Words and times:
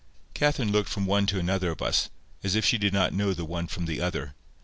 Catherine 0.33 0.71
looked 0.71 0.89
from 0.89 1.05
one 1.05 1.27
to 1.27 1.37
another 1.37 1.69
of 1.69 1.79
us, 1.83 2.09
as 2.43 2.55
if 2.55 2.65
she 2.65 2.79
did 2.79 2.91
not 2.91 3.13
know 3.13 3.35
the 3.35 3.45
one 3.45 3.67
from 3.67 3.85
the 3.85 4.01
other. 4.01 4.33